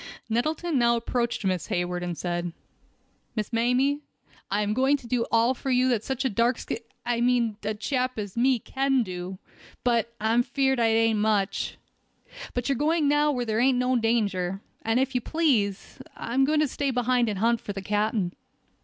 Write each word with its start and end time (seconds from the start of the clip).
Nettleton 0.29 0.79
now 0.79 0.95
approached 0.95 1.45
Miss 1.45 1.67
Hayward, 1.67 2.01
and 2.01 2.17
said: 2.17 2.53
"Miss 3.35 3.53
Mamie, 3.53 3.99
I 4.49 4.63
am 4.63 4.73
going 4.73 4.97
to 4.97 5.05
do 5.05 5.27
all 5.31 5.53
for 5.53 5.69
you 5.69 5.95
such 6.01 6.25
a 6.25 6.29
darn 6.31 6.55
sk— 6.55 6.77
I 7.05 7.21
mean 7.21 7.55
such 7.61 7.71
a 7.71 7.77
chap 7.77 8.17
as 8.17 8.35
me 8.35 8.57
can 8.57 9.03
do; 9.03 9.37
but, 9.83 10.11
I'm 10.19 10.41
feard 10.43 10.79
that 10.79 10.85
ain't 10.87 11.19
much. 11.19 11.77
But 12.55 12.67
you're 12.67 12.75
going 12.77 13.07
now 13.07 13.31
where 13.31 13.45
there 13.45 13.59
ain't 13.59 13.77
no 13.77 13.95
danger, 13.95 14.59
and 14.81 14.99
if 14.99 15.13
you 15.13 15.21
please, 15.21 15.99
I'm 16.17 16.41
a 16.41 16.45
going 16.47 16.61
to 16.61 16.67
stay 16.67 16.89
behind 16.89 17.29
and 17.29 17.37
hunt 17.37 17.61
for 17.61 17.73
the 17.73 17.81
captain." 17.83 18.33